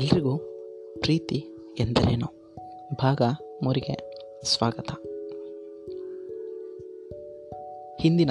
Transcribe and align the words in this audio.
ಎಲ್ರಿಗೂ 0.00 0.38
ಪ್ರೀತಿ 1.00 1.46
ಎಂದರೇನು? 1.78 2.26
ಭಾಗ 2.94 3.22
ಮೂರಿಗೆ 3.62 4.14
ಸ್ವಾಗತ. 4.44 4.90
ಹಿಂದಿನ 8.00 8.30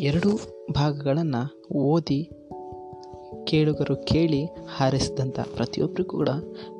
ಎರಡು 0.00 0.28
ಭಾಗಗಳನ್ನು 0.72 1.62
ಓದಿ 1.76 2.30
ಕೇಳುಗರು 3.44 3.96
ಕೇಳಿ 3.96 4.44
ಹಾರಿಸಿದಂಥ 4.44 5.40
ಪ್ರತಿಯೊಬ್ಬರಿಗೂ 5.40 6.10
ಕೂಡ 6.10 6.28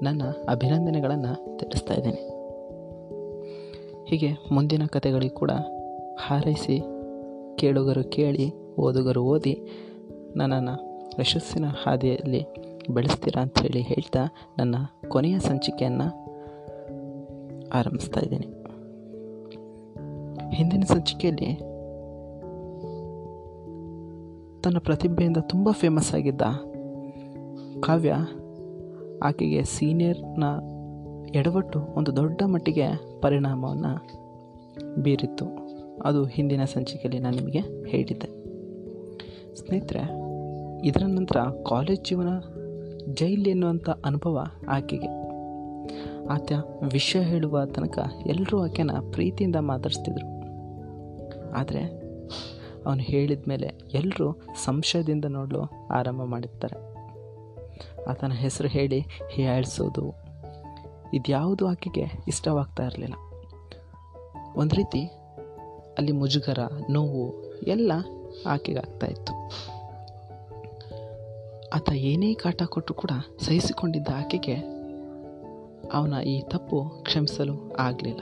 ನನ್ನ 0.03 0.23
ಅಭಿನಂದನೆಗಳನ್ನು 0.49 1.59
ತಿಳಿಸ್ತಾ 1.59 1.95
ಇದ್ದೇನೆ. 1.95 2.29
ಹೀಗೆ 4.05 4.31
ಮುಂದಿನ 4.53 4.83
ಕಥೆಗಳಿಗೆ 4.87 5.35
ಕೂಡ 5.35 5.51
ಹಾರೈಸಿ 6.19 6.83
ಕೇಳುಗರು 7.57 8.05
ಕೇಳಿ 8.05 8.75
ಓದುಗರು 8.77 9.23
ಓದಿ 9.23 9.61
ನನ್ನನ್ನು 10.37 10.97
ಯಶಸ್ಸಿನ 11.21 11.65
ಹಾದಿಯಲ್ಲಿ 11.85 12.66
ಬೆಳೆಸ್ತೀರಾ 12.91 13.53
ಹೇಳಿ 13.59 13.81
ಹೇಳ್ತಾ 13.81 14.19
ನನ್ನ 14.59 14.75
ಕೊನೆಯ 15.09 15.39
ಸಂಚಿಕೆಯನ್ನು 15.39 16.27
ಆರಂಭಿಸ್ತಾ 17.69 18.21
ಇದ್ದೀನಿ. 18.21 18.47
ಹಿಂದಿನ 20.53 20.83
ಸಂಚಿಕೆಯಲ್ಲಿ 20.83 21.55
ತನ್ನ 24.61 24.79
ಪ್ರತಿಭೆಯಿಂದ 24.79 25.37
ತುಂಬ 25.37 25.71
ಫೇಮಸ್ 25.71 26.15
ಆಗಿದ್ದ 26.15 26.43
ಕಾವ್ಯ 27.81 28.15
ಆಕೆಗೆ 29.23 29.65
ಸೀನಿಯರ್ನ 29.65 30.45
ಎಡವಟ್ಟು 31.35 31.81
ಒಂದು 31.81 32.17
ದೊಡ್ಡ 32.17 32.43
ಮಟ್ಟಿಗೆ 32.43 33.21
ಪರಿಣಾಮವನ್ನು 33.21 33.93
ಬೀರಿತ್ತು. 35.03 35.45
ಅದು 36.03 36.25
ಹಿಂದಿನ 36.25 36.65
ಸಂಚಿಕೆಯಲ್ಲಿ 36.65 37.21
ನಾನು 37.21 37.37
ನಿಮಗೆ 37.37 37.59
ಹೇಳಿದ್ದೆ. 37.89 38.29
ಸ್ನೇಹಿತರೆ, 39.55 40.27
ಇದರ 40.87 41.03
ನಂತರ 41.07 41.37
ಕಾಲೇಜ್ 41.41 42.05
ಜೀವನ 42.05 42.29
ಜೈಲ್ 43.15 43.47
ಎನ್ನುವಂಥ 43.47 43.89
ಅನುಭವ 43.89 44.47
ಆಕೆಗೆ. 44.69 45.09
ಆತ 46.27 46.53
ವಿಷಯ 46.93 47.21
ಹೇಳುವ 47.21 47.65
ತನಕ 47.65 47.99
ಎಲ್ಲರೂ 48.27 48.65
ಆಕೆನ 48.65 48.91
ಪ್ರೀತಿಯಿಂದ 49.13 49.57
ಮಾತಾಡಿಸ್ತಿದ್ರು. 49.57 50.37
ಆದರೆ 51.51 52.07
ಅವನು 52.87 53.01
ಹೇಳಿದ 53.01 53.45
ಮೇಲೆ 53.49 53.71
ಎಲ್ಲರೂ 53.95 54.41
ಸಂಶಯದಿಂದ 54.65 55.25
ನೋಡಲು 55.25 55.89
ಆರಂಭ 55.89 56.23
ಮಾಡಿರ್ತಾರೆ. 56.23 56.95
ಆತನ 58.05 58.33
ಹೆಸರು 58.33 58.69
ಹೇಳಿ 58.69 59.05
ಹೀಯಾಳಿಸೋದು 59.31 60.15
ಇದ್ಯಾವುದು 61.15 61.67
ಆಕೆಗೆ 61.67 62.05
ಇಷ್ಟವಾಗ್ತಾ 62.29 62.85
ಇರಲಿಲ್ಲ. 62.85 63.15
ಒಂದು 64.57 64.77
ರೀತಿ 64.77 65.01
ಅಲ್ಲಿ 65.99 66.13
ಮುಜುಗರ, 66.13 66.59
ನೋವು 66.91 67.53
ಎಲ್ಲ 67.55 67.93
ಆಕೆಗೆ 68.47 68.79
ಆಗ್ತಾ 68.79 69.07
ಇತ್ತು. 69.07 69.51
ಆತ 71.77 71.93
ಏನೇ 71.93 72.35
ಕಾಟ 72.35 72.63
ಕೊಟ್ಟರು 72.63 72.95
ಕೂಡ 72.95 73.11
ಸಹಿಸಿಕೊಂಡಿದ್ದ 73.41 74.09
ಆಕೆಗೆ 74.09 74.55
ಅವನ 75.93 76.15
ಈ 76.27 76.41
ತಪ್ಪು 76.41 76.89
ಕ್ಷಮಿಸಲು 77.03 77.77
ಆಗಲಿಲ್ಲ. 77.77 78.21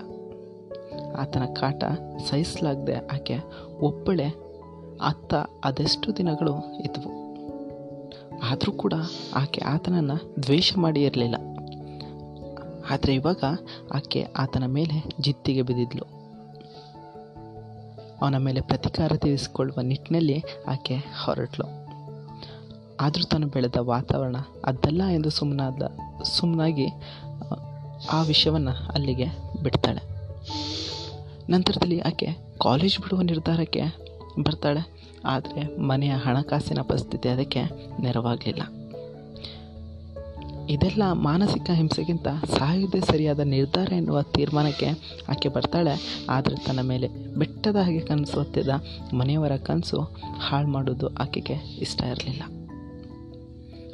ಆತನ 1.17 1.45
ಕಾಟ 1.45 1.85
ಸಹಿಸಲಾಗದೆ 2.29 2.97
ಆಕೆ 2.97 3.37
ಒಬ್ಬಳೆ 3.81 4.29
ಅತ್ತ 5.03 5.35
ಅದೆಷ್ಟು 5.65 6.17
ದಿನಗಳು 6.17 6.77
ಇದ್ವು 6.81 7.25
ಆದರೂ 8.43 8.73
ಕೂಡ 8.73 8.93
ಆಕೆ 9.35 9.61
ಆತನನ್ನು 9.61 10.43
ದ್ವೇಷ 10.43 10.73
ಮಾಡಿ 10.77 11.03
ಇರಲಿಲ್ಲ. 11.03 11.35
ಆದರೆ 12.91 13.15
ಇವಾಗ 13.15 13.43
ಆಕೆ 13.95 14.27
ಆತನ 14.37 14.67
ಮೇಲೆ 14.67 15.05
ಜಿತ್ತಿಗೆ 15.21 15.63
ಬಿದ್ದಿದ್ಲು. 15.63 16.05
ಅವನ 18.23 18.37
ಮೇಲೆ 18.37 18.61
ಪ್ರತಿಕಾರ 18.61 19.13
ತೀರಿಸಿಕೊಳ್ಳುವ 19.17 19.81
ನಿಟ್ಟಿನಲ್ಲಿ 19.81 20.43
ಆಕೆ 20.67 20.97
ಹೊರಟ್ಲು. 20.97 21.84
ಆದರೂ 23.01 23.25
ತಾನು 23.25 23.47
ಬೆಳೆದ 23.47 23.77
ವಾತಾವರಣ 23.77 24.37
ಅದಲ್ಲ 24.65 25.03
ಎಂದು 25.05 25.31
ಸುಮ್ಮನಾದ 25.31 25.83
ಸುಮ್ಮನಾಗಿ 26.23 26.87
ಆ 28.13 28.23
ವಿಷಯವನ್ನು 28.23 28.71
ಅಲ್ಲಿಗೆ 28.71 29.27
ಬಿಡ್ತಾಳೆ. 29.63 30.15
ನಂತರದಲ್ಲಿ 31.51 32.01
ಆಕೆ 32.01 32.29
ಕಾಲೇಜ್ 32.59 32.99
ಬಿಡುವ 32.99 33.21
ನಿರ್ಧಾರಕ್ಕೆ 33.21 33.83
ಬರ್ತಾಳೆ. 34.43 35.11
ಆದರೆ 35.25 35.79
ಮನೆಯ 35.79 36.11
ಹಣಕಾಸಿನ 36.11 36.81
ಪರಿಸ್ಥಿತಿ 36.81 37.29
ಅದಕ್ಕೆ 37.29 37.63
ನೆರವಾಗಲಿಲ್ಲ. 38.01 38.63
ಇದೆಲ್ಲ 40.69 41.03
ಮಾನಸಿಕ 41.13 41.71
ಹಿಂಸೆಗಿಂತ 41.75 42.29
ಸಾಯುವುದೇ 42.29 43.01
ಸರಿಯಾದ 43.01 43.39
ನಿರ್ಧಾರ 43.39 43.93
ಎನ್ನುವ 43.93 44.23
ತೀರ್ಮಾನಕ್ಕೆ 44.23 44.87
ಆಕೆ 45.29 45.49
ಬರ್ತಾಳೆ. 45.49 46.25
ಆದರೆ 46.31 46.57
ತನ್ನ 46.57 46.81
ಮೇಲೆ 46.81 47.09
ಬೆಟ್ಟದ 47.09 47.77
ಹಾಗೆ 47.77 48.01
ಕನಸು 48.01 48.39
ಹೊತ್ತಿದ್ದ 48.39 48.69
ಮನೆಯವರ 49.15 49.57
ಕನಸು 49.57 50.01
ಹಾಳು 50.41 50.69
ಮಾಡೋದು 50.69 51.15
ಆಕೆಗೆ 51.15 51.53
ಇಷ್ಟ 51.81 52.03
ಇರಲಿಲ್ಲ. 52.03 52.64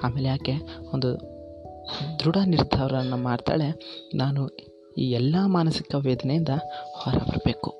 ಆಮೇಲೆ 0.03 0.29
ಆಕೆ 0.29 0.53
ಒಂದು 0.95 1.41
ದೃಢ 2.21 2.37
ನಿರ್ಧಾರವನ್ನು 2.45 3.17
ಮಾಡ್ತಾಳೆ. 3.17 3.69
ನಾನು 4.15 4.49
ಈ 4.99 5.11
ಎಲ್ಲ 5.11 5.37
ಮಾನಸಿಕ 5.47 5.95
ವೇದನೆಯಿಂದ 5.95 6.49
ಹೊರಬರಬೇಕು. 6.93 7.79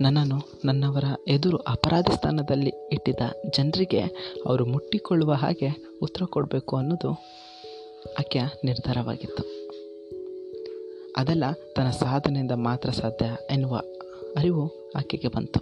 ನನ್ನನ್ನು 0.00 0.58
ನನ್ನವರ 0.64 1.04
ಎದುರು 1.28 1.56
ಅಪರಾಧಿ 1.56 2.14
ಸ್ಥಾನದಲ್ಲಿ 2.14 2.72
ಇಟ್ಟಿದ್ದ 2.92 3.20
ಜನರಿಗೆ 3.56 4.00
ಅವರು 4.46 4.66
ಮುಟ್ಟಿಕೊಳ್ಳುವ 4.66 5.32
ಹಾಗೆ 5.32 5.68
ಉತ್ತರ 6.02 6.24
ಕೊಡಬೇಕು 6.24 6.76
ಅನ್ನೋದು 6.76 7.10
ಆಕೆಯ 8.18 8.42
ನಿರ್ಧಾರವಾಗಿತ್ತು. 8.64 9.42
ಅದೆಲ್ಲ 11.16 11.44
ತನ್ನ 11.76 11.90
ಸಾಧನೆಯಿಂದ 11.90 12.52
ಮಾತ್ರ 12.52 12.90
ಸಾಧ್ಯ 12.90 13.26
ಎನ್ನುವ 13.50 13.82
ಅರಿವು 14.36 14.92
ಆಕೆಗೆ 14.96 15.28
ಬಂತು. 15.28 15.60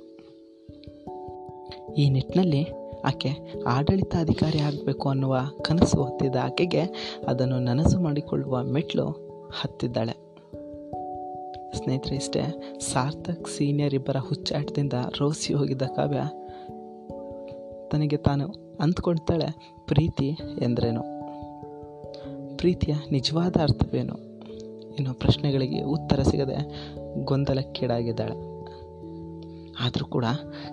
ಈ 1.95 2.11
ನಿಟ್ಟಿನಲ್ಲಿ 2.11 2.88
ಆಕೆ 3.05 3.31
ಆಡಳಿತಾಧಿಕಾರಿ 3.67 4.59
ಆಗಬೇಕು 4.59 5.09
ಅನ್ನುವ 5.09 5.39
ಕನಸು 5.65 6.03
ಹೊತ್ತಿದ್ದ 6.03 6.37
ಆಕೆಗೆ 6.37 6.83
ಅದನ್ನು 7.29 7.59
ನನಸು 7.59 8.01
ಮಾಡಿಕೊಳ್ಳುವ 8.01 8.63
ಮೆಟ್ಲು 8.63 9.07
ಹತ್ತಿದ್ದಾಳೆ. 9.61 10.29
ಸ್ನೇಹಿತರೆ 11.77 12.17
ಇಷ್ಟೇ 12.17 12.63
ಸಾರ್ಥಕ್ 12.81 13.49
ಸೀನಿಯರ್ 13.49 13.95
ಇಬ್ಬರ 13.95 14.17
ಹುಚ್ಚಾಟದಿಂದ 14.19 14.93
ರೋಸಿ 15.21 15.55
ಹೋಗಿದ್ದ 15.55 15.83
ಕಾವ್ಯ 15.83 16.21
ತನಗೆ 17.89 18.17
ತಾನು 18.17 18.77
ಅಂದ್ಕೊಳ್ತಾಳೆ 18.81 19.75
ಪ್ರೀತಿ 19.87 20.29
ಎಂದ್ರೇನು? 20.63 21.03
ಪ್ರೀತಿಯ 22.57 22.95
ನಿಜವಾದ 23.11 23.57
ಅರ್ಥವೇನು? 23.63 24.15
ಎನ್ನುವ 24.95 25.13
ಪ್ರಶ್ನೆಗಳಿಗೆ 25.13 25.83
ಉತ್ತರ 25.83 26.23
ಸಿಗದೆ 26.23 26.87
ಗೊಂದಲಕ್ಕೀಡಾಗಿದ್ದಾಳೆ. 27.25 28.58
ಆದರೂ 29.81 30.07
ಕೂಡ 30.07 30.25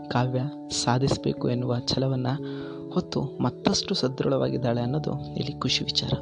ಕಾವ್ಯ 0.08 0.42
ಸಾಧಿಸಬೇಕು 0.70 1.50
ಎನ್ನುವ 1.50 1.80
ಛಲವನ್ನು 1.80 2.66
ಹೊತ್ತು 2.90 3.22
ಮತ್ತಷ್ಟು 3.22 3.96
ಸದೃಢವಾಗಿದ್ದಾಳೆ 3.96 4.82
ಅನ್ನೋದು 4.82 5.36
ಇಲ್ಲಿ 5.36 5.60
ಖುಷಿ 5.60 5.84
ವಿಚಾರ. 5.84 6.14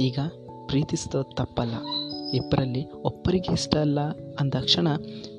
ಈಗ 0.00 0.18
ಪ್ರೀತಿಸೋದು 0.66 1.22
ತಪ್ಪಲ್ಲ. 1.22 1.74
ಇಬ್ಬರಲ್ಲಿ 2.34 2.90
ಒಬ್ಬರಿಗೆ 2.90 3.52
ಇಷ್ಟ 3.52 3.76
ಅಲ್ಲ 3.76 4.00
ಅಂದಾಕ್ಷಣ 4.40 4.88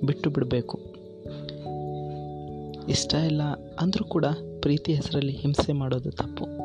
ಬಿಟ್ಟು 0.06 0.30
ಬಿಡಬೇಕು. 0.30 0.78
ಇಷ್ಟ 2.90 3.14
ಇಲ್ಲ 3.14 3.42
ಅಂದರೂ 3.80 4.06
ಕೂಡ 4.06 4.26
ಪ್ರೀತಿ 4.60 4.94
ಹೆಸರಲ್ಲಿ 4.94 5.32
ಹಿಂಸೆ 5.32 5.74
ಮಾಡೋದು 5.74 6.12
ತಪ್ಪು. 6.12 6.59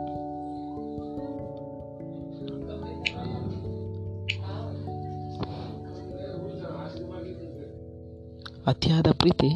ಅತಿಯಾದ 8.67 9.07
ಪ್ರೀತಿ. 9.19 9.49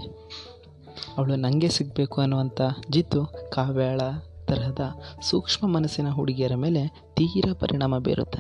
ಅವಳು 1.19 1.37
ನನಗೆ 1.37 1.69
ಸಿಗಬೇಕು 1.69 2.21
ಅನ್ನುವಂಥ 2.21 2.61
ಜಿದ್ದು 2.91 3.27
ಕಾವ್ಯಾಳ 3.51 4.01
ತರಹದ 4.47 4.81
ಸೂಕ್ಷ್ಮ 5.23 5.67
ಮನಸ್ಸಿನ 5.67 6.09
ಹುಡುಗಿಯರ 6.09 6.55
ಮೇಲೆ 6.55 6.89
ತೀರ 6.89 7.53
ಪರಿಣಾಮ 7.53 7.99
ಬೀರುತ್ತೆ. 7.99 8.39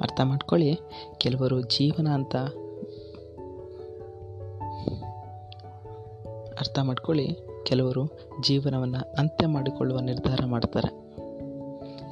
ಅರ್ಥ 0.00 0.20
ಮಾಡ್ಕೊಳ್ಳಿ, 0.20 0.78
ಕೆಲವರು 1.18 1.60
ಜೀವನ 1.60 2.08
ಅಂತ 2.08 2.36
ಅರ್ಥ 6.60 6.78
ಮಾಡ್ಕೊಳ್ಳಿ, 6.78 7.36
ಕೆಲವರು 7.64 8.32
ಜೀವನವನ್ನು 8.40 9.14
ಅಂತ್ಯ 9.18 9.46
ಮಾಡಿಕೊಳ್ಳುವ 9.46 10.00
ನಿರ್ಧಾರ 10.00 10.40
ಮಾಡ್ತಾರೆ. 10.46 10.90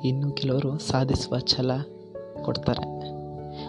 ಇನ್ನು 0.08 0.32
ಕೆಲವರು 0.32 0.78
ಸಾಧಿಸುವ 0.78 1.38
ಛಲ 1.38 1.70
ಕೊಡ್ತಾರೆ. 2.42 3.23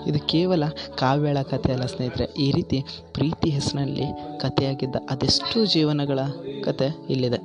ಇದು 0.08 0.20
ಕೇವಲ 0.20 0.64
ಕಾವ್ಯಾಳ 0.98 1.42
ಕಥೆ 1.42 1.74
ಅಲ್ಲ 1.74 1.86
ಸ್ನೇಹಿತರೆ. 1.86 2.26
ಈ 2.26 2.52
ರೀತಿ 2.52 2.86
ಪ್ರೀತಿ 3.14 3.50
ಹೆಸರಿನಲ್ಲಿ 3.50 4.04
ಕಥೆಯಾಗಿದ್ದ 4.40 4.96
ಅದೆಷ್ಟು 5.10 5.66
ಜೀವನಗಳ 5.66 6.20
ಕತೆ 6.64 6.88
ಇಲ್ಲಿದೆ. 7.10 7.38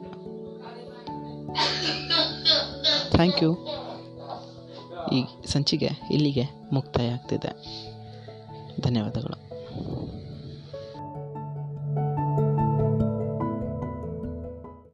ಥ್ಯಾಂಕ್ 3.11 3.43
ಯು 3.43 3.67
ಈ 5.12 5.25
ಸಂಚಿಕೆ 5.47 5.91
ಇಲ್ಲಿಗೆ 6.11 6.45
ಮುಕ್ತಾಯ 6.73 7.09
ಆಗ್ತಿದೆ. 7.09 7.51
ಧನ್ಯವಾದಗಳು. 8.81 9.50